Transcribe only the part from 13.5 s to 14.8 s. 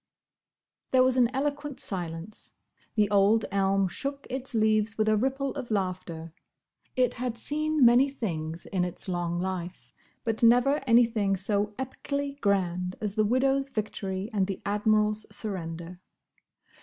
victory and the